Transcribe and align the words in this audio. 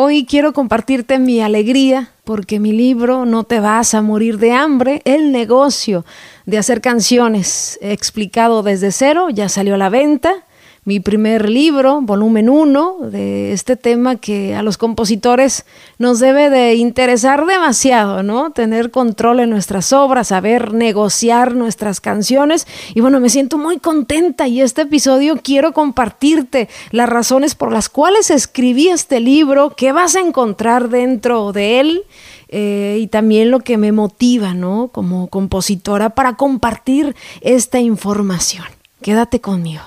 Hoy 0.00 0.26
quiero 0.26 0.52
compartirte 0.52 1.18
mi 1.18 1.40
alegría 1.40 2.12
porque 2.22 2.60
mi 2.60 2.70
libro 2.70 3.26
No 3.26 3.42
te 3.42 3.58
vas 3.58 3.94
a 3.94 4.00
morir 4.00 4.38
de 4.38 4.52
hambre, 4.52 5.02
el 5.04 5.32
negocio 5.32 6.04
de 6.46 6.56
hacer 6.56 6.80
canciones 6.80 7.80
explicado 7.82 8.62
desde 8.62 8.92
cero, 8.92 9.28
ya 9.28 9.48
salió 9.48 9.74
a 9.74 9.76
la 9.76 9.88
venta 9.88 10.46
mi 10.88 11.00
primer 11.00 11.50
libro, 11.50 12.00
volumen 12.00 12.48
1, 12.48 13.10
de 13.10 13.52
este 13.52 13.76
tema 13.76 14.16
que 14.16 14.54
a 14.54 14.62
los 14.62 14.78
compositores 14.78 15.66
nos 15.98 16.18
debe 16.18 16.48
de 16.48 16.76
interesar 16.76 17.44
demasiado, 17.44 18.22
¿no? 18.22 18.52
Tener 18.52 18.90
control 18.90 19.40
en 19.40 19.50
nuestras 19.50 19.92
obras, 19.92 20.28
saber 20.28 20.72
negociar 20.72 21.54
nuestras 21.54 22.00
canciones. 22.00 22.66
Y 22.94 23.02
bueno, 23.02 23.20
me 23.20 23.28
siento 23.28 23.58
muy 23.58 23.78
contenta 23.78 24.48
y 24.48 24.62
este 24.62 24.80
episodio 24.80 25.38
quiero 25.42 25.74
compartirte 25.74 26.70
las 26.90 27.10
razones 27.10 27.54
por 27.54 27.70
las 27.70 27.90
cuales 27.90 28.30
escribí 28.30 28.88
este 28.88 29.20
libro, 29.20 29.74
qué 29.76 29.92
vas 29.92 30.16
a 30.16 30.20
encontrar 30.20 30.88
dentro 30.88 31.52
de 31.52 31.80
él. 31.80 32.02
Eh, 32.48 32.96
y 32.98 33.08
también 33.08 33.50
lo 33.50 33.60
que 33.60 33.76
me 33.76 33.92
motiva, 33.92 34.54
¿no? 34.54 34.88
Como 34.88 35.26
compositora 35.28 36.08
para 36.08 36.36
compartir 36.36 37.14
esta 37.42 37.78
información. 37.78 38.64
Quédate 39.02 39.42
conmigo. 39.42 39.82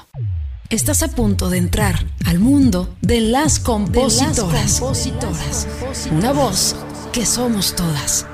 Estás 0.71 1.03
a 1.03 1.09
punto 1.09 1.49
de 1.49 1.57
entrar 1.57 1.95
al 2.25 2.39
mundo 2.39 2.87
de 3.01 3.19
las 3.19 3.59
compositoras. 3.59 4.81
Una 6.09 6.31
voz 6.31 6.77
que 7.11 7.25
somos 7.25 7.75
todas. 7.75 8.25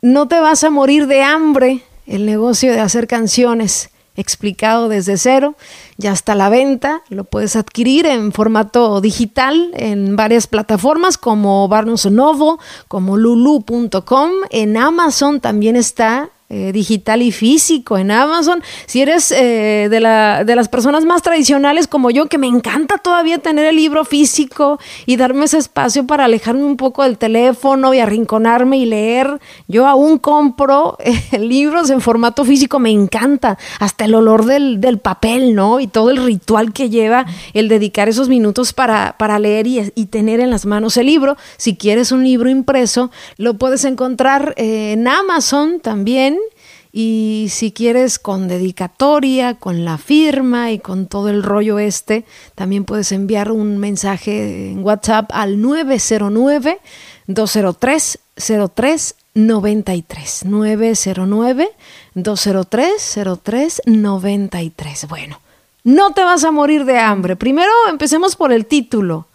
No 0.00 0.28
te 0.28 0.38
vas 0.38 0.62
a 0.62 0.70
morir 0.70 1.08
de 1.08 1.24
hambre. 1.24 1.82
El 2.06 2.24
negocio 2.24 2.70
de 2.70 2.78
hacer 2.78 3.08
canciones 3.08 3.90
explicado 4.14 4.88
desde 4.88 5.16
cero, 5.18 5.56
ya 5.96 6.12
está 6.12 6.34
a 6.34 6.36
la 6.36 6.50
venta, 6.50 7.02
lo 7.08 7.24
puedes 7.24 7.56
adquirir 7.56 8.06
en 8.06 8.30
formato 8.30 9.00
digital 9.00 9.72
en 9.74 10.14
varias 10.14 10.46
plataformas 10.46 11.18
como 11.18 11.66
Barnes 11.66 12.06
Novo, 12.06 12.60
como 12.86 13.16
lulu.com, 13.16 14.30
en 14.50 14.76
Amazon 14.76 15.40
también 15.40 15.74
está 15.74 16.30
eh, 16.56 16.70
digital 16.70 17.20
y 17.20 17.32
físico 17.32 17.98
en 17.98 18.12
Amazon. 18.12 18.62
Si 18.86 19.02
eres 19.02 19.32
eh, 19.32 19.88
de, 19.90 19.98
la, 19.98 20.44
de 20.44 20.54
las 20.54 20.68
personas 20.68 21.04
más 21.04 21.20
tradicionales 21.20 21.88
como 21.88 22.12
yo, 22.12 22.26
que 22.26 22.38
me 22.38 22.46
encanta 22.46 22.98
todavía 22.98 23.38
tener 23.38 23.66
el 23.66 23.74
libro 23.74 24.04
físico 24.04 24.78
y 25.04 25.16
darme 25.16 25.46
ese 25.46 25.58
espacio 25.58 26.06
para 26.06 26.26
alejarme 26.26 26.62
un 26.62 26.76
poco 26.76 27.02
del 27.02 27.18
teléfono 27.18 27.92
y 27.92 27.98
arrinconarme 27.98 28.76
y 28.76 28.86
leer, 28.86 29.40
yo 29.66 29.88
aún 29.88 30.18
compro 30.18 30.96
eh, 31.00 31.38
libros 31.40 31.90
en 31.90 32.00
formato 32.00 32.44
físico, 32.44 32.78
me 32.78 32.90
encanta. 32.90 33.58
Hasta 33.80 34.04
el 34.04 34.14
olor 34.14 34.44
del, 34.44 34.80
del, 34.80 34.98
papel, 34.98 35.56
¿no? 35.56 35.80
Y 35.80 35.88
todo 35.88 36.10
el 36.10 36.24
ritual 36.24 36.72
que 36.72 36.88
lleva 36.88 37.26
el 37.52 37.68
dedicar 37.68 38.08
esos 38.08 38.28
minutos 38.28 38.72
para, 38.72 39.16
para 39.18 39.40
leer 39.40 39.66
y, 39.66 39.92
y, 39.96 40.06
tener 40.06 40.38
en 40.38 40.50
las 40.50 40.66
manos 40.66 40.96
el 40.98 41.06
libro. 41.06 41.36
Si 41.56 41.74
quieres 41.74 42.12
un 42.12 42.22
libro 42.22 42.48
impreso, 42.48 43.10
lo 43.38 43.54
puedes 43.54 43.84
encontrar 43.84 44.54
en 44.56 45.08
Amazon 45.08 45.80
también 45.80 46.38
y 46.96 47.48
si 47.50 47.72
quieres 47.72 48.20
con 48.20 48.46
dedicatoria, 48.46 49.54
con 49.54 49.84
la 49.84 49.98
firma 49.98 50.70
y 50.70 50.78
con 50.78 51.08
todo 51.08 51.28
el 51.28 51.42
rollo 51.42 51.80
este, 51.80 52.24
también 52.54 52.84
puedes 52.84 53.10
enviar 53.10 53.50
un 53.50 53.78
mensaje 53.78 54.70
en 54.70 54.84
WhatsApp 54.84 55.28
al 55.32 55.60
909 55.60 56.78
203 57.26 58.18
0393 58.36 60.44
909 60.44 61.68
203 62.14 63.18
0393. 63.42 65.08
Bueno, 65.08 65.40
no 65.82 66.12
te 66.12 66.22
vas 66.22 66.44
a 66.44 66.52
morir 66.52 66.84
de 66.84 67.00
hambre. 67.00 67.34
Primero 67.34 67.72
empecemos 67.90 68.36
por 68.36 68.52
el 68.52 68.66
título, 68.66 69.26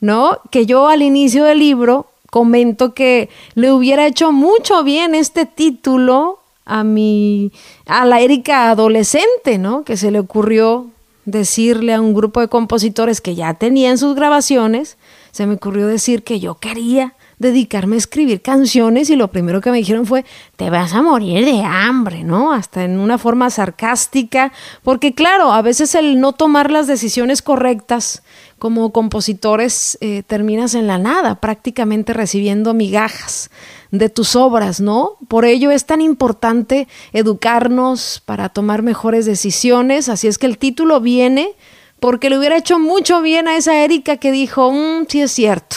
¿no? 0.00 0.40
Que 0.50 0.66
yo 0.66 0.88
al 0.88 1.02
inicio 1.02 1.44
del 1.44 1.60
libro 1.60 2.10
comento 2.30 2.94
que 2.94 3.30
le 3.54 3.70
hubiera 3.70 4.08
hecho 4.08 4.32
mucho 4.32 4.82
bien 4.82 5.14
este 5.14 5.46
título 5.46 6.40
a 6.66 6.84
mi, 6.84 7.52
a 7.86 8.04
la 8.04 8.20
Erika 8.20 8.70
adolescente, 8.70 9.56
¿no? 9.58 9.84
Que 9.84 9.96
se 9.96 10.10
le 10.10 10.18
ocurrió 10.18 10.88
decirle 11.24 11.94
a 11.94 12.00
un 12.00 12.12
grupo 12.12 12.40
de 12.40 12.48
compositores 12.48 13.20
que 13.20 13.34
ya 13.34 13.54
tenían 13.54 13.98
sus 13.98 14.14
grabaciones, 14.14 14.96
se 15.32 15.46
me 15.46 15.54
ocurrió 15.54 15.86
decir 15.86 16.22
que 16.22 16.40
yo 16.40 16.56
quería 16.56 17.14
dedicarme 17.38 17.96
a 17.96 17.98
escribir 17.98 18.40
canciones 18.40 19.10
y 19.10 19.16
lo 19.16 19.28
primero 19.28 19.60
que 19.60 19.70
me 19.70 19.76
dijeron 19.76 20.06
fue, 20.06 20.24
te 20.56 20.70
vas 20.70 20.94
a 20.94 21.02
morir 21.02 21.44
de 21.44 21.62
hambre, 21.62 22.24
¿no? 22.24 22.52
Hasta 22.52 22.84
en 22.84 22.98
una 22.98 23.18
forma 23.18 23.50
sarcástica, 23.50 24.52
porque 24.82 25.14
claro, 25.14 25.52
a 25.52 25.60
veces 25.62 25.94
el 25.94 26.18
no 26.18 26.32
tomar 26.32 26.70
las 26.70 26.86
decisiones 26.86 27.42
correctas 27.42 28.22
como 28.58 28.90
compositores 28.90 29.98
eh, 30.00 30.22
terminas 30.26 30.74
en 30.74 30.86
la 30.86 30.96
nada, 30.96 31.34
prácticamente 31.40 32.14
recibiendo 32.14 32.72
migajas 32.72 33.50
de 33.98 34.08
tus 34.08 34.36
obras, 34.36 34.80
¿no? 34.80 35.16
Por 35.28 35.44
ello 35.44 35.70
es 35.70 35.86
tan 35.86 36.00
importante 36.00 36.88
educarnos 37.12 38.22
para 38.24 38.48
tomar 38.48 38.82
mejores 38.82 39.26
decisiones, 39.26 40.08
así 40.08 40.28
es 40.28 40.38
que 40.38 40.46
el 40.46 40.58
título 40.58 41.00
viene 41.00 41.54
porque 42.00 42.30
le 42.30 42.38
hubiera 42.38 42.56
hecho 42.56 42.78
mucho 42.78 43.22
bien 43.22 43.48
a 43.48 43.56
esa 43.56 43.82
Erika 43.82 44.18
que 44.18 44.32
dijo, 44.32 44.70
mmm, 44.70 45.06
sí 45.08 45.22
es 45.22 45.32
cierto, 45.32 45.76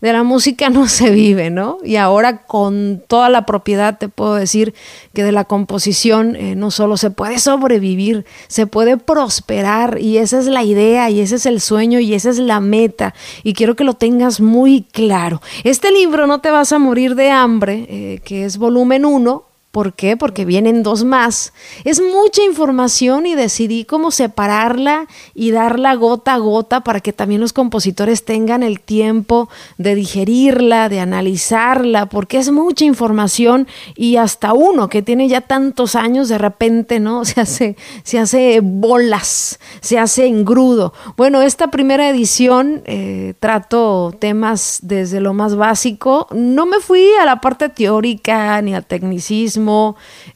de 0.00 0.12
la 0.12 0.22
música 0.22 0.70
no 0.70 0.88
se 0.88 1.10
vive, 1.10 1.50
¿no? 1.50 1.78
Y 1.84 1.96
ahora 1.96 2.42
con 2.42 3.02
toda 3.06 3.28
la 3.28 3.46
propiedad 3.46 3.98
te 3.98 4.08
puedo 4.08 4.34
decir 4.34 4.74
que 5.14 5.24
de 5.24 5.32
la 5.32 5.44
composición 5.44 6.36
eh, 6.36 6.54
no 6.54 6.70
solo 6.70 6.96
se 6.96 7.10
puede 7.10 7.38
sobrevivir, 7.38 8.24
se 8.48 8.66
puede 8.66 8.96
prosperar 8.96 9.98
y 10.00 10.18
esa 10.18 10.38
es 10.38 10.46
la 10.46 10.62
idea 10.62 11.10
y 11.10 11.20
ese 11.20 11.36
es 11.36 11.46
el 11.46 11.60
sueño 11.60 12.00
y 12.00 12.14
esa 12.14 12.30
es 12.30 12.38
la 12.38 12.60
meta 12.60 13.14
y 13.42 13.54
quiero 13.54 13.76
que 13.76 13.84
lo 13.84 13.94
tengas 13.94 14.40
muy 14.40 14.82
claro. 14.92 15.40
Este 15.64 15.90
libro 15.90 16.26
No 16.26 16.40
te 16.40 16.50
vas 16.50 16.72
a 16.72 16.78
morir 16.78 17.14
de 17.14 17.30
hambre, 17.30 17.86
eh, 17.88 18.20
que 18.24 18.44
es 18.44 18.58
volumen 18.58 19.04
1, 19.04 19.44
¿Por 19.70 19.92
qué? 19.92 20.16
Porque 20.16 20.44
vienen 20.44 20.82
dos 20.82 21.04
más. 21.04 21.52
Es 21.84 22.02
mucha 22.02 22.42
información 22.42 23.24
y 23.26 23.36
decidí 23.36 23.84
cómo 23.84 24.10
separarla 24.10 25.06
y 25.32 25.52
darla 25.52 25.94
gota 25.94 26.34
a 26.34 26.38
gota 26.38 26.80
para 26.80 26.98
que 26.98 27.12
también 27.12 27.40
los 27.40 27.52
compositores 27.52 28.24
tengan 28.24 28.64
el 28.64 28.80
tiempo 28.80 29.48
de 29.78 29.94
digerirla, 29.94 30.88
de 30.88 30.98
analizarla, 30.98 32.06
porque 32.06 32.38
es 32.38 32.50
mucha 32.50 32.84
información 32.84 33.68
y 33.94 34.16
hasta 34.16 34.54
uno 34.54 34.88
que 34.88 35.02
tiene 35.02 35.28
ya 35.28 35.40
tantos 35.40 35.94
años 35.94 36.28
de 36.28 36.38
repente, 36.38 36.98
¿no? 36.98 37.24
Se 37.30 37.40
hace, 37.40 37.76
se 38.02 38.18
hace 38.18 38.60
bolas, 38.60 39.60
se 39.80 40.00
hace 40.00 40.26
engrudo. 40.26 40.92
Bueno, 41.16 41.42
esta 41.42 41.68
primera 41.68 42.08
edición 42.10 42.82
eh, 42.86 43.34
trato 43.38 44.12
temas 44.18 44.80
desde 44.82 45.20
lo 45.20 45.32
más 45.32 45.54
básico. 45.54 46.26
No 46.32 46.66
me 46.66 46.80
fui 46.80 47.06
a 47.20 47.24
la 47.24 47.40
parte 47.40 47.68
teórica 47.68 48.60
ni 48.62 48.74
al 48.74 48.84
tecnicismo 48.84 49.59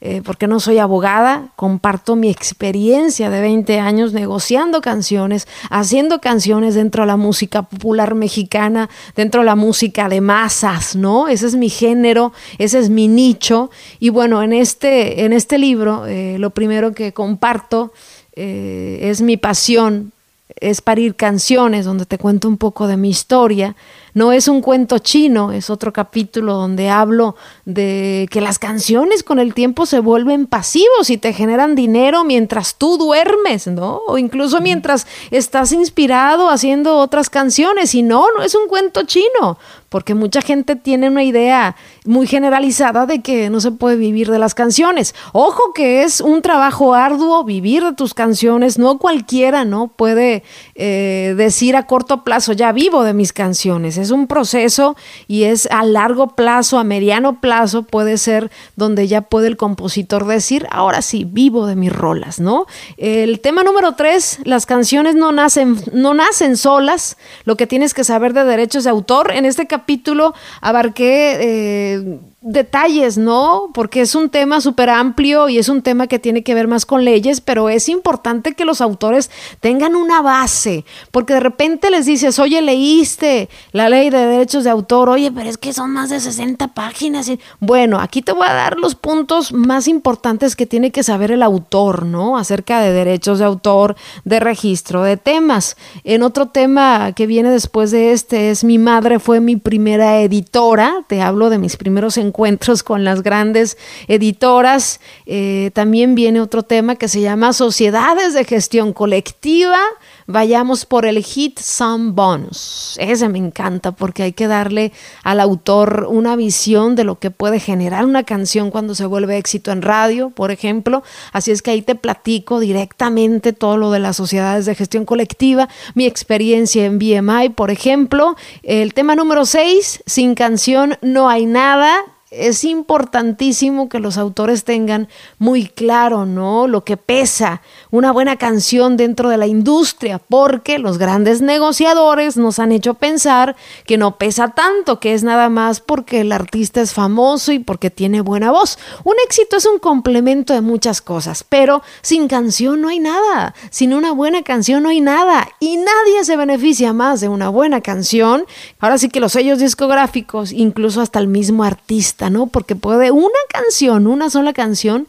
eh, 0.01 0.21
porque 0.23 0.47
no 0.47 0.59
soy 0.59 0.79
abogada, 0.79 1.49
comparto 1.55 2.15
mi 2.15 2.29
experiencia 2.29 3.29
de 3.29 3.41
20 3.41 3.79
años 3.79 4.13
negociando 4.13 4.81
canciones, 4.81 5.47
haciendo 5.69 6.19
canciones 6.19 6.75
dentro 6.75 7.03
de 7.03 7.07
la 7.07 7.17
música 7.17 7.63
popular 7.63 8.15
mexicana, 8.15 8.89
dentro 9.15 9.41
de 9.41 9.45
la 9.45 9.55
música 9.55 10.09
de 10.09 10.21
masas, 10.21 10.95
¿no? 10.95 11.27
Ese 11.27 11.47
es 11.47 11.55
mi 11.55 11.69
género, 11.69 12.33
ese 12.57 12.79
es 12.79 12.89
mi 12.89 13.07
nicho. 13.07 13.69
Y 13.99 14.09
bueno, 14.09 14.43
en 14.43 14.53
este, 14.53 15.25
en 15.25 15.33
este 15.33 15.57
libro, 15.57 16.05
eh, 16.05 16.37
lo 16.39 16.49
primero 16.49 16.93
que 16.93 17.13
comparto 17.13 17.93
eh, 18.35 18.99
es 19.01 19.21
mi 19.21 19.37
pasión, 19.37 20.11
es 20.59 20.81
parir 20.81 21.15
canciones, 21.15 21.85
donde 21.85 22.05
te 22.05 22.17
cuento 22.17 22.47
un 22.47 22.57
poco 22.57 22.87
de 22.87 22.97
mi 22.97 23.09
historia 23.09 23.75
no 24.15 24.31
es 24.31 24.47
un 24.47 24.61
cuento 24.61 24.97
chino, 24.99 25.51
es 25.51 25.69
otro 25.69 25.91
capítulo 25.91 26.53
donde 26.53 26.89
hablo 26.89 27.35
de 27.65 28.27
que 28.31 28.39
las 28.39 28.59
canciones 28.59 29.23
con 29.23 29.39
el 29.39 29.53
tiempo 29.53 29.85
se 29.85 29.99
vuelven 29.99 30.47
pasivos 30.47 31.09
y 31.09 31.17
te 31.17 31.33
generan 31.33 31.75
dinero 31.75 32.23
mientras 32.23 32.75
tú 32.75 32.97
duermes, 32.97 33.67
¿no? 33.67 33.99
O 34.07 34.17
incluso 34.17 34.61
mientras 34.61 35.05
estás 35.31 35.73
inspirado 35.73 36.49
haciendo 36.49 36.97
otras 36.97 37.29
canciones. 37.29 37.93
Y 37.93 38.03
no, 38.03 38.27
no 38.37 38.41
es 38.41 38.55
un 38.55 38.69
cuento 38.69 39.03
chino, 39.03 39.57
porque 39.89 40.15
mucha 40.15 40.41
gente 40.41 40.77
tiene 40.77 41.09
una 41.09 41.25
idea 41.25 41.75
muy 42.05 42.25
generalizada 42.25 43.05
de 43.05 43.21
que 43.21 43.49
no 43.49 43.59
se 43.59 43.71
puede 43.71 43.97
vivir 43.97 44.31
de 44.31 44.39
las 44.39 44.55
canciones. 44.55 45.13
Ojo 45.33 45.73
que 45.73 46.03
es 46.03 46.21
un 46.21 46.41
trabajo 46.41 46.93
arduo 46.93 47.43
vivir 47.43 47.83
de 47.83 47.91
tus 47.91 48.13
canciones, 48.13 48.79
no 48.79 48.97
cualquiera, 48.97 49.65
¿no? 49.65 49.89
Puede 49.89 50.43
eh, 50.75 51.33
decir 51.35 51.75
a 51.75 51.85
corto 51.85 52.23
plazo, 52.23 52.53
ya 52.53 52.71
vivo 52.71 53.03
de 53.03 53.13
mis 53.13 53.33
canciones. 53.33 54.04
Es 54.05 54.11
un 54.11 54.27
proceso 54.27 54.95
y 55.27 55.45
es 55.45 55.67
a 55.71 55.83
largo 55.83 56.35
plazo, 56.35 56.77
a 56.77 56.83
mediano 56.83 57.41
plazo, 57.41 57.81
puede 57.81 58.19
ser 58.19 58.51
donde 58.75 59.07
ya 59.07 59.21
puede 59.21 59.47
el 59.47 59.57
compositor 59.57 60.27
decir, 60.27 60.67
ahora 60.69 61.01
sí, 61.01 61.25
vivo 61.25 61.65
de 61.65 61.75
mis 61.75 61.91
rolas, 61.91 62.39
¿no? 62.39 62.67
El 62.97 63.39
tema 63.39 63.63
número 63.63 63.95
tres, 63.95 64.37
las 64.43 64.67
canciones 64.67 65.15
no 65.15 65.31
nacen, 65.31 65.77
no 65.91 66.13
nacen 66.13 66.55
solas, 66.55 67.17
lo 67.45 67.57
que 67.57 67.65
tienes 67.65 67.95
que 67.95 68.03
saber 68.03 68.33
de 68.33 68.43
derechos 68.43 68.83
de 68.83 68.91
autor. 68.91 69.31
En 69.31 69.45
este 69.45 69.65
capítulo 69.65 70.35
abarqué 70.61 71.37
eh, 71.41 72.19
detalles, 72.45 73.17
¿no? 73.17 73.71
Porque 73.73 74.01
es 74.01 74.13
un 74.13 74.29
tema 74.29 74.61
súper 74.61 74.91
amplio 74.91 75.49
y 75.49 75.57
es 75.57 75.67
un 75.67 75.81
tema 75.81 76.05
que 76.05 76.19
tiene 76.19 76.43
que 76.43 76.53
ver 76.53 76.67
más 76.67 76.85
con 76.85 77.03
leyes, 77.03 77.41
pero 77.41 77.69
es 77.69 77.89
importante 77.89 78.53
que 78.53 78.65
los 78.65 78.81
autores 78.81 79.31
tengan 79.61 79.95
una 79.95 80.21
base, 80.21 80.85
porque 81.09 81.33
de 81.33 81.39
repente 81.39 81.89
les 81.89 82.05
dices, 82.05 82.37
oye, 82.37 82.61
leíste 82.61 83.49
la 83.71 83.89
ley 83.89 84.11
de 84.11 84.27
derechos 84.27 84.63
de 84.63 84.69
autor, 84.69 85.09
oye, 85.09 85.31
pero 85.31 85.49
es 85.49 85.57
que 85.57 85.73
son 85.73 85.89
más 85.89 86.11
de 86.11 86.19
60 86.19 86.67
páginas. 86.75 87.31
Bueno, 87.59 87.99
aquí 87.99 88.21
te 88.21 88.31
voy 88.31 88.45
a 88.47 88.53
dar 88.53 88.77
los 88.77 88.93
puntos 88.93 89.51
más 89.51 89.87
importantes 89.87 90.55
que 90.55 90.67
tiene 90.67 90.91
que 90.91 91.01
saber 91.01 91.31
el 91.31 91.41
autor, 91.41 92.05
¿no? 92.05 92.37
Acerca 92.37 92.79
de 92.79 92.91
derechos 92.91 93.39
de 93.39 93.45
autor, 93.45 93.95
de 94.23 94.39
registro, 94.39 95.01
de 95.01 95.17
temas. 95.17 95.77
En 96.03 96.21
otro 96.21 96.49
tema 96.49 97.13
que 97.13 97.25
viene 97.25 97.49
después 97.49 97.89
de 97.89 98.11
este 98.11 98.51
es 98.51 98.63
Mi 98.63 98.77
madre 98.77 99.17
fue 99.17 99.39
mi 99.39 99.55
primera 99.55 100.21
editora, 100.21 101.03
te 101.07 101.23
hablo 101.23 101.49
de 101.49 101.57
mis 101.57 101.75
primeros 101.75 102.17
encuentros 102.17 102.34
encuentros 102.35 102.83
con 102.83 103.05
las 103.05 103.23
grandes 103.23 103.77
editoras. 104.09 104.99
Eh, 105.25 105.71
también 105.73 106.15
viene 106.15 106.41
otro 106.41 106.63
tema 106.63 106.97
que 106.97 107.07
se 107.07 107.21
llama 107.21 107.53
Sociedades 107.53 108.33
de 108.33 108.43
Gestión 108.43 108.91
Colectiva. 108.91 109.79
Vayamos 110.27 110.85
por 110.85 111.05
el 111.05 111.23
hit 111.23 111.59
Some 111.59 112.11
Bonus. 112.11 112.97
Ese 112.99 113.29
me 113.29 113.37
encanta 113.37 113.93
porque 113.93 114.23
hay 114.23 114.33
que 114.33 114.47
darle 114.47 114.91
al 115.23 115.39
autor 115.39 116.07
una 116.09 116.35
visión 116.35 116.95
de 116.95 117.05
lo 117.05 117.19
que 117.19 117.31
puede 117.31 117.61
generar 117.61 118.03
una 118.03 118.23
canción 118.23 118.69
cuando 118.69 118.95
se 118.95 119.05
vuelve 119.05 119.37
éxito 119.37 119.71
en 119.71 119.81
radio, 119.81 120.29
por 120.29 120.51
ejemplo. 120.51 121.03
Así 121.31 121.51
es 121.51 121.61
que 121.61 121.71
ahí 121.71 121.83
te 121.83 121.95
platico 121.95 122.59
directamente 122.59 123.53
todo 123.53 123.77
lo 123.77 123.91
de 123.91 123.99
las 123.99 124.17
sociedades 124.17 124.65
de 124.65 124.75
gestión 124.75 125.05
colectiva, 125.05 125.69
mi 125.93 126.05
experiencia 126.05 126.83
en 126.83 126.99
BMI, 126.99 127.49
por 127.55 127.71
ejemplo. 127.71 128.35
El 128.61 128.93
tema 128.93 129.15
número 129.15 129.45
6, 129.45 130.03
sin 130.05 130.35
canción 130.35 130.97
no 131.01 131.29
hay 131.29 131.45
nada 131.45 132.03
es 132.37 132.63
importantísimo 132.63 133.89
que 133.89 133.99
los 133.99 134.17
autores 134.17 134.63
tengan 134.63 135.07
muy 135.37 135.67
claro, 135.67 136.25
¿no? 136.25 136.67
Lo 136.67 136.83
que 136.83 136.97
pesa 136.97 137.61
una 137.91 138.11
buena 138.11 138.35
canción 138.35 138.97
dentro 138.97 139.29
de 139.29 139.37
la 139.37 139.47
industria, 139.47 140.19
porque 140.19 140.79
los 140.79 140.97
grandes 140.97 141.41
negociadores 141.41 142.37
nos 142.37 142.59
han 142.59 142.71
hecho 142.71 142.95
pensar 142.95 143.55
que 143.85 143.97
no 143.97 144.17
pesa 144.17 144.49
tanto, 144.49 144.99
que 144.99 145.13
es 145.13 145.23
nada 145.23 145.49
más 145.49 145.79
porque 145.79 146.21
el 146.21 146.31
artista 146.31 146.81
es 146.81 146.93
famoso 146.93 147.51
y 147.51 147.59
porque 147.59 147.89
tiene 147.89 148.21
buena 148.21 148.51
voz. 148.51 148.77
Un 149.03 149.15
éxito 149.25 149.57
es 149.57 149.65
un 149.65 149.79
complemento 149.79 150.53
de 150.53 150.61
muchas 150.61 151.01
cosas, 151.01 151.43
pero 151.47 151.81
sin 152.01 152.27
canción 152.27 152.81
no 152.81 152.89
hay 152.89 152.99
nada. 152.99 153.53
Sin 153.69 153.93
una 153.93 154.11
buena 154.11 154.43
canción 154.43 154.83
no 154.83 154.89
hay 154.89 155.01
nada. 155.01 155.47
Y 155.59 155.77
nadie 155.77 156.23
se 156.23 156.35
beneficia 156.35 156.93
más 156.93 157.21
de 157.21 157.29
una 157.29 157.49
buena 157.49 157.81
canción. 157.81 158.45
Ahora 158.79 158.97
sí 158.97 159.09
que 159.09 159.19
los 159.19 159.33
sellos 159.33 159.59
discográficos, 159.59 160.51
incluso 160.51 161.01
hasta 161.01 161.19
el 161.19 161.27
mismo 161.27 161.63
artista, 161.63 162.24
¿no? 162.29 162.47
Porque 162.47 162.75
puede 162.75 163.11
una 163.11 163.29
canción, 163.49 164.07
una 164.07 164.29
sola 164.29 164.53
canción, 164.53 165.07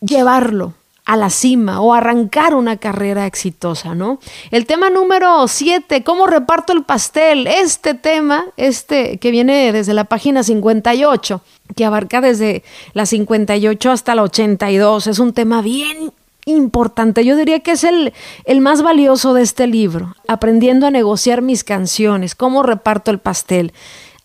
llevarlo 0.00 0.74
a 1.04 1.16
la 1.16 1.30
cima 1.30 1.80
o 1.80 1.92
arrancar 1.92 2.54
una 2.54 2.76
carrera 2.76 3.26
exitosa, 3.26 3.94
¿no? 3.94 4.20
El 4.52 4.66
tema 4.66 4.90
número 4.90 5.48
7, 5.48 6.04
¿cómo 6.04 6.26
reparto 6.26 6.72
el 6.72 6.84
pastel? 6.84 7.46
Este 7.48 7.94
tema, 7.94 8.44
este 8.56 9.18
que 9.18 9.32
viene 9.32 9.72
desde 9.72 9.92
la 9.92 10.04
página 10.04 10.44
58, 10.44 11.40
que 11.74 11.84
abarca 11.84 12.20
desde 12.20 12.62
la 12.92 13.06
58 13.06 13.90
hasta 13.90 14.14
la 14.14 14.22
82, 14.22 15.08
es 15.08 15.18
un 15.18 15.32
tema 15.32 15.62
bien 15.62 16.12
importante. 16.44 17.24
Yo 17.24 17.36
diría 17.36 17.60
que 17.60 17.72
es 17.72 17.82
el, 17.82 18.12
el 18.44 18.60
más 18.60 18.82
valioso 18.82 19.34
de 19.34 19.42
este 19.42 19.66
libro, 19.66 20.14
aprendiendo 20.28 20.86
a 20.86 20.90
negociar 20.90 21.42
mis 21.42 21.64
canciones, 21.64 22.34
cómo 22.34 22.62
reparto 22.62 23.10
el 23.10 23.18
pastel. 23.18 23.72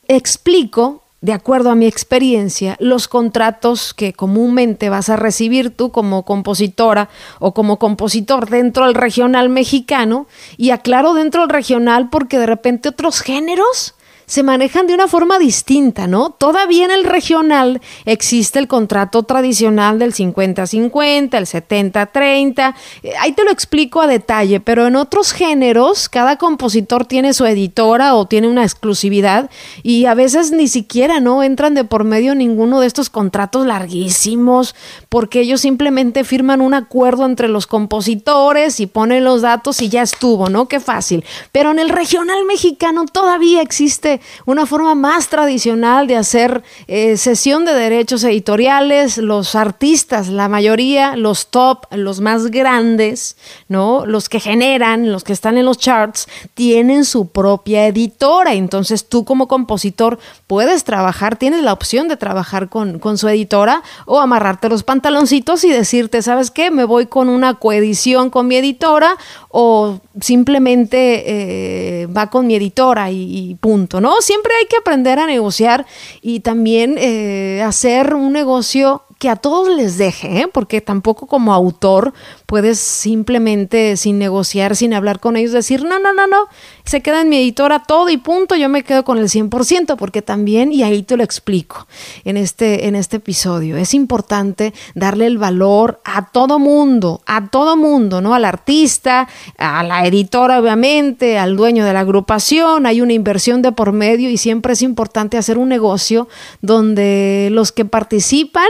Explico 0.07 1.01
de 1.25 1.33
acuerdo 1.33 1.71
a 1.71 1.75
mi 1.75 1.87
experiencia, 1.87 2.75
los 2.79 3.07
contratos 3.07 3.95
que 3.95 4.13
comúnmente 4.13 4.89
vas 4.89 5.09
a 5.09 5.15
recibir 5.15 5.71
tú 5.71 5.91
como 5.91 6.23
compositora 6.23 7.09
o 7.39 7.51
como 7.51 7.79
compositor 7.79 8.47
dentro 8.47 8.85
del 8.85 8.93
regional 8.93 9.49
mexicano, 9.49 10.27
y 10.55 10.69
aclaro 10.69 11.15
dentro 11.15 11.41
del 11.41 11.49
regional 11.49 12.11
porque 12.11 12.37
de 12.37 12.45
repente 12.45 12.89
otros 12.89 13.21
géneros 13.21 13.94
se 14.25 14.43
manejan 14.43 14.87
de 14.87 14.93
una 14.93 15.07
forma 15.07 15.39
distinta, 15.39 16.07
¿no? 16.07 16.31
Todavía 16.31 16.85
en 16.85 16.91
el 16.91 17.03
regional 17.03 17.81
existe 18.05 18.59
el 18.59 18.67
contrato 18.67 19.23
tradicional 19.23 19.99
del 19.99 20.13
50-50, 20.13 21.37
el 21.37 21.45
70-30, 21.45 22.75
eh, 23.03 23.13
ahí 23.19 23.31
te 23.33 23.43
lo 23.43 23.51
explico 23.51 24.01
a 24.01 24.07
detalle, 24.07 24.59
pero 24.59 24.87
en 24.87 24.95
otros 24.95 25.31
géneros 25.31 26.09
cada 26.09 26.37
compositor 26.37 27.05
tiene 27.05 27.33
su 27.33 27.45
editora 27.45 28.15
o 28.15 28.25
tiene 28.25 28.47
una 28.47 28.63
exclusividad 28.63 29.49
y 29.83 30.05
a 30.05 30.13
veces 30.13 30.51
ni 30.51 30.67
siquiera, 30.67 31.19
¿no? 31.19 31.43
Entran 31.43 31.75
de 31.75 31.83
por 31.83 32.03
medio 32.03 32.35
ninguno 32.35 32.79
de 32.79 32.87
estos 32.87 33.09
contratos 33.09 33.65
larguísimos 33.65 34.75
porque 35.09 35.41
ellos 35.41 35.61
simplemente 35.61 36.23
firman 36.23 36.61
un 36.61 36.73
acuerdo 36.73 37.25
entre 37.25 37.47
los 37.47 37.67
compositores 37.67 38.79
y 38.79 38.87
ponen 38.87 39.23
los 39.23 39.41
datos 39.41 39.81
y 39.81 39.89
ya 39.89 40.01
estuvo, 40.01 40.49
¿no? 40.49 40.67
Qué 40.67 40.79
fácil. 40.79 41.23
Pero 41.51 41.71
en 41.71 41.79
el 41.79 41.89
regional 41.89 42.45
mexicano 42.45 43.05
todavía 43.05 43.61
existe 43.61 44.14
una 44.45 44.65
forma 44.65 44.95
más 44.95 45.29
tradicional 45.29 46.07
de 46.07 46.15
hacer 46.15 46.63
eh, 46.87 47.17
sesión 47.17 47.65
de 47.65 47.73
derechos 47.73 48.23
editoriales. 48.23 49.17
Los 49.17 49.55
artistas, 49.55 50.27
la 50.27 50.47
mayoría, 50.47 51.15
los 51.15 51.47
top, 51.47 51.85
los 51.91 52.21
más 52.21 52.47
grandes, 52.51 53.37
¿no? 53.67 54.05
Los 54.05 54.29
que 54.29 54.39
generan, 54.39 55.11
los 55.11 55.23
que 55.23 55.33
están 55.33 55.57
en 55.57 55.65
los 55.65 55.77
charts, 55.77 56.27
tienen 56.53 57.05
su 57.05 57.27
propia 57.29 57.87
editora. 57.87 58.53
Entonces 58.53 59.07
tú 59.07 59.25
como 59.25 59.47
compositor 59.47 60.19
puedes 60.47 60.83
trabajar, 60.83 61.37
tienes 61.37 61.63
la 61.63 61.73
opción 61.73 62.07
de 62.07 62.17
trabajar 62.17 62.69
con, 62.69 62.99
con 62.99 63.17
su 63.17 63.27
editora 63.27 63.83
o 64.05 64.19
amarrarte 64.19 64.69
los 64.69 64.83
pantaloncitos 64.83 65.63
y 65.63 65.71
decirte, 65.71 66.21
¿sabes 66.21 66.51
qué? 66.51 66.71
Me 66.71 66.83
voy 66.83 67.07
con 67.07 67.29
una 67.29 67.55
coedición 67.55 68.29
con 68.29 68.47
mi 68.47 68.55
editora 68.55 69.17
o 69.49 69.99
simplemente 70.19 71.23
eh, 71.25 72.07
va 72.07 72.29
con 72.29 72.47
mi 72.47 72.55
editora 72.55 73.09
y, 73.11 73.55
punto, 73.59 74.01
¿no? 74.01 74.04
Siempre 74.21 74.53
hay 74.55 74.65
que 74.65 74.77
aprender 74.77 75.19
a 75.19 75.27
negociar 75.27 75.85
y 76.21 76.41
también 76.41 76.95
eh, 76.97 77.61
hacer 77.63 78.13
un 78.13 78.33
negocio 78.33 79.03
a 79.27 79.35
todos 79.35 79.69
les 79.75 79.97
deje, 79.97 80.41
¿eh? 80.41 80.47
porque 80.51 80.81
tampoco 80.81 81.27
como 81.27 81.53
autor 81.53 82.13
puedes 82.45 82.79
simplemente 82.79 83.97
sin 83.97 84.19
negociar, 84.19 84.75
sin 84.75 84.93
hablar 84.93 85.19
con 85.19 85.37
ellos, 85.37 85.51
decir, 85.51 85.83
no, 85.83 85.99
no, 85.99 86.13
no, 86.13 86.27
no, 86.27 86.47
se 86.83 87.01
queda 87.01 87.21
en 87.21 87.29
mi 87.29 87.37
editora 87.37 87.83
todo 87.83 88.09
y 88.09 88.17
punto, 88.17 88.55
yo 88.55 88.69
me 88.69 88.83
quedo 88.83 89.03
con 89.03 89.17
el 89.17 89.29
100%, 89.29 89.95
porque 89.97 90.21
también, 90.21 90.71
y 90.71 90.83
ahí 90.83 91.03
te 91.03 91.17
lo 91.17 91.23
explico 91.23 91.87
en 92.23 92.37
este, 92.37 92.87
en 92.87 92.95
este 92.95 93.17
episodio, 93.17 93.77
es 93.77 93.93
importante 93.93 94.73
darle 94.93 95.27
el 95.27 95.37
valor 95.37 96.01
a 96.03 96.31
todo 96.31 96.59
mundo, 96.59 97.21
a 97.25 97.47
todo 97.47 97.75
mundo, 97.75 98.21
¿no? 98.21 98.33
Al 98.35 98.45
artista, 98.45 99.27
a 99.57 99.83
la 99.83 100.05
editora, 100.05 100.59
obviamente, 100.59 101.37
al 101.37 101.55
dueño 101.55 101.85
de 101.85 101.93
la 101.93 102.01
agrupación, 102.01 102.85
hay 102.85 103.01
una 103.01 103.13
inversión 103.13 103.61
de 103.61 103.71
por 103.71 103.91
medio 103.91 104.29
y 104.29 104.37
siempre 104.37 104.73
es 104.73 104.81
importante 104.81 105.37
hacer 105.37 105.57
un 105.57 105.69
negocio 105.69 106.27
donde 106.61 107.49
los 107.51 107.71
que 107.71 107.85
participan 107.85 108.69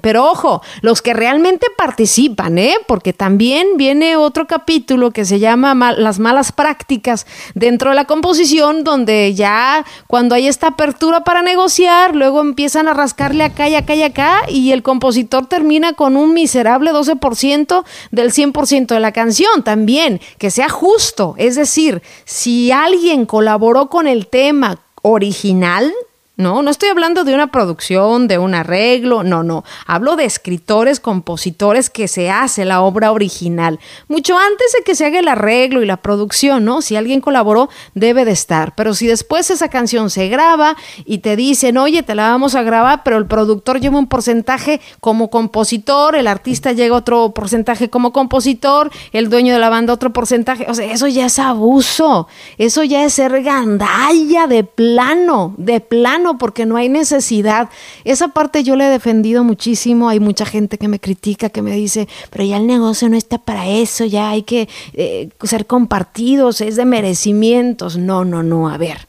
pero 0.00 0.30
ojo, 0.30 0.62
los 0.80 1.02
que 1.02 1.14
realmente 1.14 1.66
participan, 1.76 2.58
¿eh? 2.58 2.74
Porque 2.86 3.12
también 3.12 3.76
viene 3.76 4.16
otro 4.16 4.46
capítulo 4.46 5.10
que 5.10 5.24
se 5.24 5.38
llama 5.38 5.74
Las 5.92 6.18
malas 6.18 6.52
prácticas 6.52 7.26
dentro 7.54 7.90
de 7.90 7.96
la 7.96 8.04
composición, 8.04 8.84
donde 8.84 9.34
ya 9.34 9.84
cuando 10.06 10.34
hay 10.34 10.48
esta 10.48 10.68
apertura 10.68 11.24
para 11.24 11.42
negociar, 11.42 12.14
luego 12.14 12.40
empiezan 12.40 12.88
a 12.88 12.94
rascarle 12.94 13.44
acá 13.44 13.68
y 13.68 13.74
acá 13.74 13.94
y 13.94 14.02
acá, 14.02 14.42
y 14.48 14.72
el 14.72 14.82
compositor 14.82 15.46
termina 15.46 15.92
con 15.92 16.16
un 16.16 16.34
miserable 16.34 16.92
12% 16.92 17.84
del 18.10 18.32
100% 18.32 18.86
de 18.86 19.00
la 19.00 19.12
canción 19.12 19.62
también, 19.62 20.20
que 20.38 20.50
sea 20.50 20.68
justo. 20.68 21.34
Es 21.38 21.56
decir, 21.56 22.02
si 22.24 22.72
alguien 22.72 23.26
colaboró 23.26 23.88
con 23.88 24.06
el 24.06 24.26
tema 24.26 24.78
original, 25.02 25.92
no, 26.38 26.62
no 26.62 26.70
estoy 26.70 26.88
hablando 26.88 27.24
de 27.24 27.34
una 27.34 27.48
producción, 27.48 28.28
de 28.28 28.38
un 28.38 28.54
arreglo, 28.54 29.24
no, 29.24 29.42
no. 29.42 29.64
Hablo 29.86 30.14
de 30.14 30.24
escritores, 30.24 31.00
compositores 31.00 31.90
que 31.90 32.06
se 32.06 32.30
hace 32.30 32.64
la 32.64 32.80
obra 32.80 33.10
original. 33.10 33.80
Mucho 34.06 34.38
antes 34.38 34.72
de 34.72 34.84
que 34.84 34.94
se 34.94 35.04
haga 35.04 35.18
el 35.18 35.26
arreglo 35.26 35.82
y 35.82 35.86
la 35.86 35.96
producción, 35.96 36.64
¿no? 36.64 36.80
Si 36.80 36.94
alguien 36.94 37.20
colaboró, 37.20 37.68
debe 37.94 38.24
de 38.24 38.30
estar. 38.30 38.76
Pero 38.76 38.94
si 38.94 39.08
después 39.08 39.50
esa 39.50 39.68
canción 39.68 40.10
se 40.10 40.28
graba 40.28 40.76
y 41.04 41.18
te 41.18 41.34
dicen, 41.34 41.76
oye, 41.76 42.04
te 42.04 42.14
la 42.14 42.30
vamos 42.30 42.54
a 42.54 42.62
grabar, 42.62 43.02
pero 43.02 43.18
el 43.18 43.26
productor 43.26 43.80
lleva 43.80 43.98
un 43.98 44.06
porcentaje 44.06 44.80
como 45.00 45.30
compositor, 45.30 46.14
el 46.14 46.28
artista 46.28 46.70
llega 46.70 46.94
otro 46.94 47.32
porcentaje 47.34 47.90
como 47.90 48.12
compositor, 48.12 48.92
el 49.10 49.28
dueño 49.28 49.54
de 49.54 49.58
la 49.58 49.70
banda 49.70 49.92
otro 49.92 50.12
porcentaje. 50.12 50.66
O 50.68 50.74
sea, 50.74 50.92
eso 50.92 51.08
ya 51.08 51.26
es 51.26 51.40
abuso. 51.40 52.28
Eso 52.58 52.84
ya 52.84 53.04
es 53.04 53.14
ser 53.14 53.42
gandalla 53.42 54.46
de 54.46 54.62
plano, 54.62 55.54
de 55.56 55.80
plano 55.80 56.27
porque 56.36 56.66
no 56.66 56.76
hay 56.76 56.88
necesidad. 56.90 57.70
Esa 58.04 58.28
parte 58.28 58.62
yo 58.62 58.76
le 58.76 58.86
he 58.86 58.90
defendido 58.90 59.44
muchísimo. 59.44 60.10
Hay 60.10 60.20
mucha 60.20 60.44
gente 60.44 60.76
que 60.76 60.88
me 60.88 61.00
critica, 61.00 61.48
que 61.48 61.62
me 61.62 61.70
dice, 61.70 62.08
pero 62.28 62.44
ya 62.44 62.58
el 62.58 62.66
negocio 62.66 63.08
no 63.08 63.16
está 63.16 63.38
para 63.38 63.66
eso, 63.68 64.04
ya 64.04 64.30
hay 64.30 64.42
que 64.42 64.68
eh, 64.92 65.30
ser 65.44 65.66
compartidos, 65.66 66.60
es 66.60 66.76
de 66.76 66.84
merecimientos. 66.84 67.96
No, 67.96 68.24
no, 68.24 68.42
no, 68.42 68.68
a 68.68 68.76
ver 68.76 69.08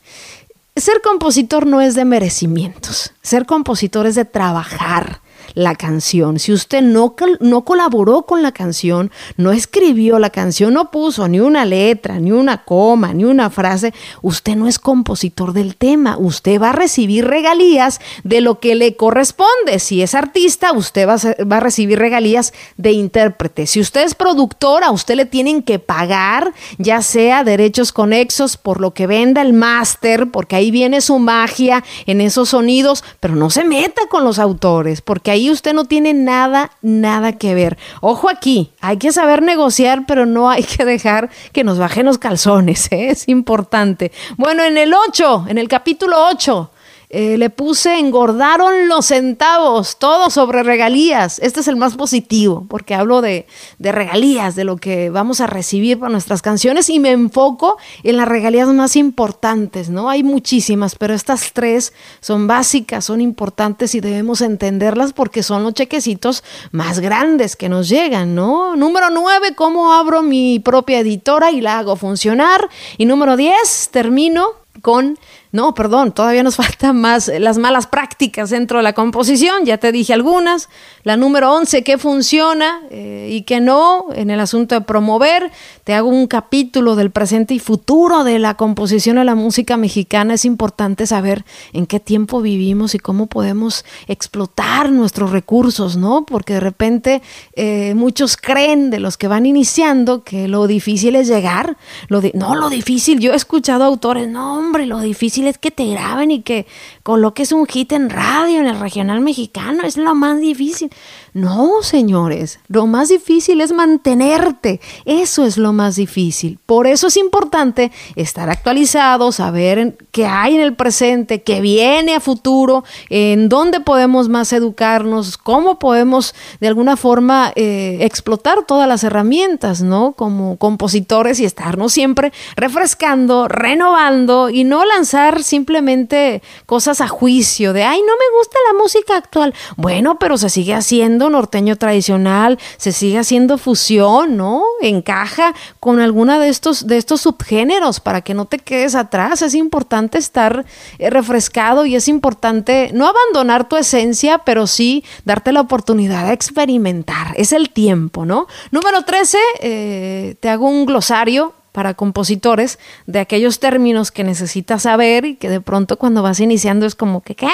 ser 0.75 1.01
compositor 1.01 1.65
no 1.65 1.81
es 1.81 1.93
de 1.93 2.05
merecimientos, 2.05 3.11
ser 3.21 3.45
compositor 3.45 4.07
es 4.07 4.15
de 4.15 4.23
trabajar 4.23 5.19
la 5.59 5.75
canción. 5.75 6.39
Si 6.39 6.53
usted 6.53 6.81
no, 6.81 7.15
no 7.41 7.65
colaboró 7.65 8.21
con 8.21 8.41
la 8.41 8.53
canción, 8.53 9.11
no 9.35 9.51
escribió 9.51 10.17
la 10.17 10.29
canción, 10.29 10.73
no 10.73 10.89
puso 10.89 11.27
ni 11.27 11.41
una 11.41 11.65
letra, 11.65 12.17
ni 12.17 12.31
una 12.31 12.63
coma, 12.63 13.13
ni 13.13 13.25
una 13.25 13.49
frase, 13.49 13.93
usted 14.21 14.55
no 14.55 14.69
es 14.69 14.79
compositor 14.79 15.51
del 15.51 15.75
tema. 15.75 16.17
Usted 16.17 16.61
va 16.61 16.69
a 16.69 16.73
recibir 16.73 17.25
regalías 17.25 17.99
de 18.23 18.39
lo 18.39 18.61
que 18.61 18.75
le 18.75 18.95
corresponde. 18.95 19.79
Si 19.79 20.01
es 20.01 20.15
artista, 20.15 20.71
usted 20.71 21.05
va 21.05 21.15
a, 21.15 21.43
va 21.43 21.57
a 21.57 21.59
recibir 21.59 21.99
regalías 21.99 22.53
de 22.77 22.93
intérprete. 22.93 23.67
Si 23.67 23.81
usted 23.81 24.05
es 24.05 24.15
productora, 24.15 24.87
a 24.87 24.91
usted 24.91 25.15
le 25.15 25.25
tienen 25.25 25.61
que 25.61 25.77
pagar, 25.77 26.53
ya 26.77 27.01
sea 27.01 27.43
derechos 27.43 27.91
conexos 27.91 28.55
por 28.55 28.79
lo 28.79 28.93
que 28.93 29.07
venda 29.07 29.41
el 29.41 29.51
máster, 29.51 30.31
porque 30.31 30.55
ahí 30.55 30.71
viene 30.71 31.01
su 31.01 31.19
magia 31.19 31.83
en 32.05 32.21
esos 32.21 32.49
sonidos, 32.49 33.03
pero 33.19 33.35
no 33.35 33.49
se 33.49 33.65
meta 33.65 34.03
con 34.09 34.23
los 34.23 34.39
autores, 34.39 35.01
porque 35.01 35.31
ahí 35.31 35.48
usted 35.51 35.73
no 35.73 35.85
tiene 35.85 36.13
nada, 36.13 36.71
nada 36.81 37.33
que 37.33 37.55
ver. 37.55 37.77
Ojo 38.01 38.29
aquí, 38.29 38.71
hay 38.81 38.97
que 38.97 39.11
saber 39.11 39.41
negociar, 39.41 40.05
pero 40.07 40.25
no 40.25 40.49
hay 40.49 40.63
que 40.63 40.85
dejar 40.85 41.29
que 41.51 41.63
nos 41.63 41.77
bajen 41.77 42.05
los 42.05 42.17
calzones, 42.17 42.91
¿eh? 42.91 43.09
es 43.09 43.27
importante. 43.27 44.11
Bueno, 44.37 44.63
en 44.63 44.77
el 44.77 44.93
8, 44.93 45.45
en 45.49 45.57
el 45.57 45.67
capítulo 45.67 46.15
8, 46.27 46.71
eh, 47.11 47.39
le 47.39 47.49
puse 47.49 47.97
engordaron 47.97 48.87
los 48.87 49.07
centavos, 49.07 49.97
todo 49.97 50.29
sobre 50.29 50.61
regalías. 50.61 51.39
Este 51.39 51.61
es 51.61 51.67
el 51.67 51.75
más 51.75 51.95
positivo, 51.95 52.67
porque 52.69 52.93
hablo 52.93 53.21
de, 53.21 53.47
de, 53.79 53.91
regalías, 53.91 54.55
de 54.55 54.63
lo 54.63 54.77
que 54.77 55.09
vamos 55.09 55.41
a 55.41 55.47
recibir 55.47 55.97
para 55.97 56.11
nuestras 56.11 56.43
canciones 56.43 56.87
y 56.87 56.99
me 56.99 57.09
enfoco 57.09 57.77
en 58.03 58.17
las 58.17 58.27
regalías 58.27 58.67
más 58.67 58.95
importantes, 58.95 59.89
¿no? 59.89 60.07
Hay 60.07 60.21
muchísimas, 60.21 60.93
pero 60.93 61.15
estas 61.15 61.51
tres 61.51 61.93
son 62.19 62.45
básicas, 62.45 63.05
son 63.05 63.21
importantes 63.21 63.95
y 63.95 64.01
debemos 64.01 64.41
entenderlas 64.41 65.11
porque 65.11 65.41
son 65.41 65.63
los 65.63 65.73
chequecitos 65.73 66.43
más 66.71 66.99
grandes 66.99 67.55
que 67.55 67.69
nos 67.69 67.89
llegan, 67.89 68.35
¿no? 68.35 68.75
Número 68.75 69.09
nueve, 69.09 69.55
cómo 69.55 69.93
abro 69.93 70.21
mi 70.21 70.59
propia 70.59 70.99
editora 70.99 71.49
y 71.49 71.61
la 71.61 71.79
hago 71.79 71.95
funcionar. 71.95 72.69
Y 72.99 73.05
número 73.05 73.35
diez, 73.35 73.89
termino 73.91 74.49
con 74.81 75.17
no, 75.51 75.73
perdón, 75.73 76.11
todavía 76.11 76.43
nos 76.43 76.55
faltan 76.57 77.01
más 77.01 77.27
eh, 77.27 77.39
las 77.39 77.57
malas 77.57 77.87
prácticas 77.87 78.51
dentro 78.51 78.77
de 78.77 78.83
la 78.83 78.93
composición, 78.93 79.65
ya 79.65 79.77
te 79.77 79.91
dije 79.91 80.13
algunas. 80.13 80.69
La 81.03 81.17
número 81.17 81.51
11, 81.53 81.83
qué 81.83 81.97
funciona 81.97 82.81
eh, 82.91 83.29
y 83.31 83.43
qué 83.43 83.59
no 83.59 84.07
en 84.13 84.29
el 84.29 84.39
asunto 84.39 84.75
de 84.75 84.81
promover. 84.81 85.51
Te 85.83 85.93
hago 85.93 86.09
un 86.09 86.27
capítulo 86.27 86.95
del 86.95 87.09
presente 87.09 87.53
y 87.53 87.59
futuro 87.59 88.23
de 88.23 88.37
la 88.37 88.55
composición 88.55 89.15
de 89.15 89.23
la 89.23 89.33
música 89.33 89.77
mexicana. 89.77 90.35
Es 90.35 90.45
importante 90.45 91.07
saber 91.07 91.45
en 91.73 91.87
qué 91.87 91.99
tiempo 91.99 92.41
vivimos 92.41 92.93
y 92.93 92.99
cómo 92.99 93.25
podemos 93.27 93.85
explotar 94.07 94.91
nuestros 94.91 95.31
recursos, 95.31 95.97
¿no? 95.97 96.25
Porque 96.25 96.53
de 96.53 96.59
repente 96.59 97.21
eh, 97.53 97.93
muchos 97.95 98.37
creen 98.37 98.89
de 98.91 98.99
los 98.99 99.17
que 99.17 99.27
van 99.27 99.45
iniciando 99.45 100.23
que 100.23 100.47
lo 100.47 100.67
difícil 100.67 101.15
es 101.15 101.27
llegar. 101.27 101.77
Lo 102.07 102.21
no, 102.33 102.55
lo 102.55 102.69
difícil, 102.69 103.19
yo 103.19 103.31
he 103.31 103.35
escuchado 103.35 103.83
autores, 103.83 104.27
no, 104.27 104.59
hombre, 104.59 104.85
lo 104.85 104.99
difícil 104.99 105.38
es 105.47 105.57
que 105.57 105.71
te 105.71 105.85
graben 105.87 106.31
y 106.31 106.41
que 106.41 106.65
coloques 107.09 107.51
un 107.51 107.65
hit 107.65 107.91
en 107.93 108.11
radio, 108.11 108.59
en 108.59 108.67
el 108.67 108.79
regional 108.79 109.19
mexicano, 109.19 109.81
es 109.83 109.97
lo 109.97 110.13
más 110.13 110.39
difícil. 110.39 110.91
No, 111.33 111.81
señores, 111.81 112.59
lo 112.67 112.85
más 112.85 113.09
difícil 113.09 113.61
es 113.61 113.71
mantenerte, 113.71 114.79
eso 115.05 115.43
es 115.43 115.57
lo 115.57 115.73
más 115.73 115.95
difícil. 115.95 116.59
Por 116.67 116.85
eso 116.85 117.07
es 117.07 117.17
importante 117.17 117.91
estar 118.15 118.51
actualizado, 118.51 119.31
saber 119.31 119.97
qué 120.11 120.27
hay 120.27 120.55
en 120.55 120.61
el 120.61 120.75
presente, 120.75 121.41
qué 121.41 121.61
viene 121.61 122.13
a 122.13 122.19
futuro, 122.19 122.83
en 123.09 123.49
dónde 123.49 123.79
podemos 123.79 124.29
más 124.29 124.53
educarnos, 124.53 125.37
cómo 125.37 125.79
podemos 125.79 126.35
de 126.59 126.67
alguna 126.67 126.95
forma 126.95 127.51
eh, 127.55 127.97
explotar 128.01 128.65
todas 128.67 128.87
las 128.87 129.03
herramientas, 129.03 129.81
¿no? 129.81 130.11
Como 130.11 130.57
compositores 130.57 131.39
y 131.39 131.45
estarnos 131.45 131.91
siempre 131.91 132.31
refrescando, 132.55 133.47
renovando 133.47 134.51
y 134.51 134.63
no 134.63 134.85
lanzar 134.85 135.41
simplemente 135.41 136.43
cosas 136.67 136.98
a 137.01 137.07
juicio 137.07 137.73
de, 137.73 137.83
ay, 137.83 137.99
no 137.99 138.13
me 138.13 138.37
gusta 138.37 138.57
la 138.71 138.79
música 138.79 139.17
actual. 139.17 139.53
Bueno, 139.77 140.19
pero 140.19 140.37
se 140.37 140.49
sigue 140.49 140.73
haciendo 140.73 141.29
norteño 141.29 141.75
tradicional, 141.75 142.59
se 142.77 142.91
sigue 142.91 143.19
haciendo 143.19 143.57
fusión, 143.57 144.37
¿no? 144.37 144.63
Encaja 144.81 145.53
con 145.79 145.99
alguna 145.99 146.39
de 146.39 146.49
estos, 146.49 146.87
de 146.87 146.97
estos 146.97 147.21
subgéneros 147.21 147.99
para 147.99 148.21
que 148.21 148.33
no 148.33 148.45
te 148.45 148.59
quedes 148.59 148.95
atrás. 148.95 149.41
Es 149.41 149.55
importante 149.55 150.17
estar 150.17 150.65
eh, 150.97 151.09
refrescado 151.09 151.85
y 151.85 151.95
es 151.95 152.07
importante 152.07 152.91
no 152.93 153.07
abandonar 153.07 153.67
tu 153.67 153.77
esencia, 153.77 154.39
pero 154.39 154.67
sí 154.67 155.03
darte 155.25 155.51
la 155.51 155.61
oportunidad 155.61 156.27
de 156.27 156.33
experimentar. 156.33 157.33
Es 157.35 157.51
el 157.51 157.69
tiempo, 157.69 158.25
¿no? 158.25 158.47
Número 158.71 159.03
13, 159.03 159.37
eh, 159.61 160.35
te 160.39 160.49
hago 160.49 160.67
un 160.67 160.85
glosario 160.85 161.53
para 161.71 161.93
compositores 161.93 162.79
de 163.05 163.19
aquellos 163.19 163.59
términos 163.59 164.11
que 164.11 164.23
necesitas 164.23 164.83
saber 164.83 165.25
y 165.25 165.35
que 165.35 165.49
de 165.49 165.61
pronto 165.61 165.97
cuando 165.97 166.21
vas 166.21 166.39
iniciando 166.39 166.85
es 166.85 166.95
como 166.95 167.21
que, 167.21 167.35
¿qué? 167.35 167.47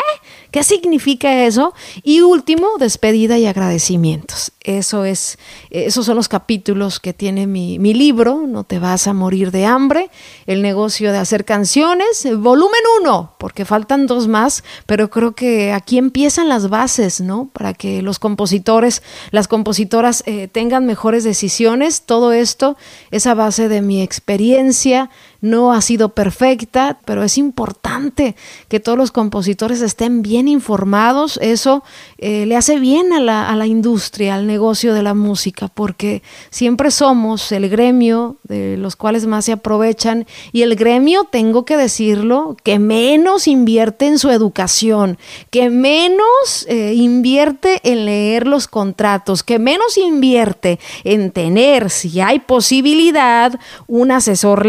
¿Qué 0.51 0.63
significa 0.63 1.43
eso? 1.45 1.74
Y 2.03 2.22
último, 2.22 2.67
despedida 2.79 3.38
y 3.38 3.45
agradecimientos. 3.45 4.51
Eso 4.62 5.05
es, 5.05 5.38
esos 5.69 6.07
son 6.07 6.15
los 6.15 6.27
capítulos 6.27 7.00
que 7.00 7.13
tiene 7.13 7.45
mi, 7.45 7.77
mi 7.77 7.93
libro, 7.93 8.45
No 8.48 8.63
te 8.63 8.79
vas 8.79 9.05
a 9.07 9.13
morir 9.13 9.51
de 9.51 9.65
hambre, 9.65 10.10
el 10.48 10.62
negocio 10.62 11.12
de 11.12 11.19
hacer 11.19 11.45
canciones, 11.45 12.27
volumen 12.38 12.81
uno, 13.01 13.36
porque 13.38 13.65
faltan 13.65 14.07
dos 14.07 14.27
más, 14.27 14.63
pero 14.86 15.10
creo 15.10 15.36
que 15.36 15.72
aquí 15.72 15.98
empiezan 15.98 16.50
las 16.50 16.69
bases, 16.69 17.22
¿no? 17.22 17.50
Para 17.53 17.74
que 17.74 18.01
los 18.01 18.17
compositores, 18.17 19.03
las 19.31 19.48
compositoras 19.48 20.24
eh, 20.25 20.48
tengan 20.48 20.86
mejores 20.86 21.24
decisiones. 21.24 22.03
Todo 22.03 22.34
esto 22.34 22.77
es 23.12 23.27
a 23.27 23.34
base 23.34 23.69
de 23.69 23.81
mi 23.81 24.01
experiencia, 24.05 25.09
no 25.41 25.73
ha 25.73 25.81
sido 25.81 26.09
perfecta, 26.09 26.99
pero 27.05 27.23
es 27.23 27.37
importante 27.37 28.35
que 28.67 28.79
todos 28.79 28.97
los 28.97 29.11
compositores 29.11 29.81
estén 29.81 30.21
bien 30.21 30.47
informados. 30.47 31.37
Eso 31.41 31.83
eh, 32.17 32.45
le 32.45 32.55
hace 32.55 32.79
bien 32.79 33.13
a 33.13 33.19
la, 33.19 33.49
a 33.49 33.55
la 33.55 33.67
industria, 33.67 34.35
al 34.35 34.47
negocio 34.47 34.93
de 34.93 35.03
la 35.03 35.13
música, 35.13 35.67
porque 35.67 36.23
siempre 36.49 36.91
somos 36.91 37.51
el 37.51 37.69
gremio 37.69 38.37
de 38.43 38.77
los 38.77 38.95
cuales 38.95 39.25
más 39.25 39.45
se 39.45 39.51
aprovechan 39.51 40.25
y 40.51 40.61
el 40.61 40.75
gremio, 40.75 41.25
tengo 41.25 41.65
que 41.65 41.77
decirlo, 41.77 42.57
que 42.63 42.79
menos 42.79 43.47
invierte 43.47 44.07
en 44.07 44.19
su 44.19 44.29
educación, 44.29 45.17
que 45.49 45.69
menos 45.69 46.65
eh, 46.67 46.93
invierte 46.95 47.81
en 47.83 48.05
leer 48.05 48.47
los 48.47 48.67
contratos, 48.67 49.43
que 49.43 49.59
menos 49.59 49.97
invierte 49.97 50.79
en 51.03 51.31
tener, 51.31 51.89
si 51.89 52.21
hay 52.21 52.39
posibilidad, 52.39 53.59
un 53.87 54.11
asesor 54.11 54.65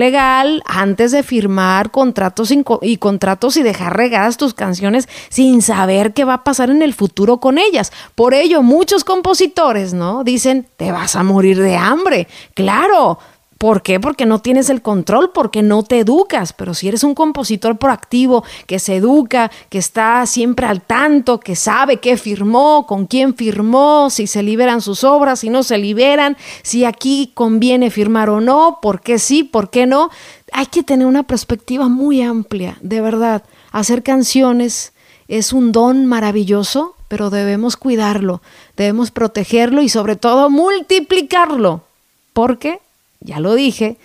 antes 0.65 1.13
de 1.13 1.23
firmar 1.23 1.91
contratos 1.91 2.53
y 2.83 2.97
contratos 2.97 3.57
y 3.57 3.63
dejar 3.63 3.97
regadas 3.97 4.37
tus 4.37 4.55
canciones 4.55 5.09
sin 5.29 5.63
saber 5.63 6.13
qué 6.13 6.25
va 6.25 6.35
a 6.35 6.45
pasar 6.45 6.71
en 6.71 6.83
el 6.83 6.95
futuro 6.95 7.39
con 7.39 7.59
ellas. 7.59 7.93
Por 8.15 8.35
ello, 8.35 8.63
muchos 8.63 9.05
compositores, 9.05 9.95
¿no? 9.95 10.25
Dicen, 10.25 10.67
te 10.77 10.93
vas 10.93 11.17
a 11.17 11.23
morir 11.23 11.61
de 11.61 11.77
hambre. 11.77 12.29
Claro, 12.55 13.19
¿Por 13.59 13.83
qué? 13.83 13.99
Porque 13.99 14.27
no 14.27 14.41
tienes 14.41 14.69
el 14.69 14.83
control, 14.83 15.31
porque 15.33 15.63
no 15.63 15.83
te 15.83 16.01
educas. 16.01 16.53
Pero 16.53 16.75
si 16.75 16.89
eres 16.89 17.03
un 17.05 17.15
compositor 17.15 17.79
proactivo, 17.79 18.45
que 18.67 18.79
se 18.79 18.97
educa, 18.97 19.51
que 19.71 19.79
está 19.79 20.27
siempre 20.27 20.67
al 20.67 20.83
tanto, 20.83 21.41
que 21.41 21.57
sabe 21.57 21.97
qué 21.97 22.19
firmó, 22.19 22.87
con 22.87 23.07
quién 23.07 23.35
firmó, 23.35 24.11
si 24.11 24.27
se 24.27 24.43
liberan 24.43 24.83
sus 24.83 25.05
obras, 25.05 25.41
si 25.41 25.49
no 25.49 25.63
se 25.63 25.79
liberan, 25.79 26.37
si 26.63 26.85
aquí 26.85 27.33
conviene 27.35 27.91
firmar 27.91 28.29
o 28.29 28.43
no, 28.43 28.79
por 28.83 29.01
qué 29.01 29.19
sí, 29.19 29.43
por 29.43 29.71
qué 29.71 29.87
no, 29.87 30.11
hay 30.57 30.65
que 30.65 30.83
tener 30.83 31.07
una 31.07 31.23
perspectiva 31.23 31.89
muy 31.89 32.23
amplia, 32.23 32.79
de 32.81 33.03
verdad. 33.03 33.43
Hacer 33.73 34.03
canciones 34.03 34.95
es 35.29 35.53
un 35.53 35.71
don 35.71 36.07
maravilloso, 36.07 36.95
pero 37.09 37.29
debemos 37.29 37.77
cuidarlo, 37.77 38.41
debemos 38.75 39.11
protegerlo 39.11 39.83
y 39.83 39.91
sobre 39.91 40.17
todo 40.17 40.49
multiplicarlo. 40.49 41.85
Porque 42.33 42.81
ya 43.21 43.39
lo 43.39 43.55
dije 43.55 43.99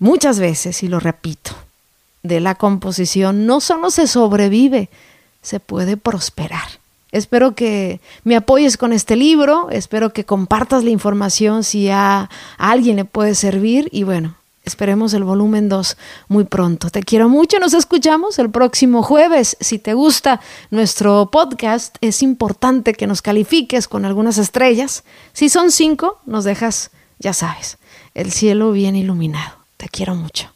muchas 0.00 0.40
veces 0.40 0.82
y 0.82 0.88
lo 0.88 0.98
repito, 0.98 1.52
de 2.24 2.40
la 2.40 2.56
composición 2.56 3.46
no 3.46 3.60
solo 3.60 3.90
se 3.90 4.08
sobrevive, 4.08 4.88
se 5.40 5.60
puede 5.60 5.96
prosperar. 5.96 6.66
Espero 7.12 7.54
que 7.54 8.00
me 8.24 8.34
apoyes 8.34 8.76
con 8.76 8.92
este 8.92 9.14
libro, 9.14 9.70
espero 9.70 10.12
que 10.12 10.24
compartas 10.24 10.82
la 10.82 10.90
información 10.90 11.62
si 11.62 11.90
a, 11.90 12.28
alguien 12.58 12.96
le 12.96 13.04
puede 13.04 13.36
servir 13.36 13.88
y 13.92 14.02
bueno, 14.02 14.34
esperemos 14.66 15.14
el 15.14 15.24
volumen 15.24 15.70
2 15.70 15.96
muy 16.28 16.44
pronto. 16.44 16.90
Te 16.90 17.02
quiero 17.02 17.30
mucho, 17.30 17.58
nos 17.58 17.72
escuchamos 17.72 18.38
el 18.38 18.50
próximo 18.50 19.02
jueves. 19.02 19.56
Si 19.60 19.78
te 19.78 19.94
gusta 19.94 20.40
nuestro 20.70 21.30
podcast, 21.30 21.96
es 22.02 22.22
importante 22.22 22.92
que 22.92 23.06
nos 23.06 23.22
califiques 23.22 23.88
con 23.88 24.04
algunas 24.04 24.36
estrellas. 24.36 25.04
Si 25.32 25.48
son 25.48 25.70
cinco, 25.70 26.20
nos 26.26 26.44
dejas, 26.44 26.90
ya 27.18 27.32
sabes, 27.32 27.78
el 28.14 28.32
cielo 28.32 28.72
bien 28.72 28.96
iluminado. 28.96 29.56
Te 29.78 29.88
quiero 29.88 30.14
mucho. 30.14 30.55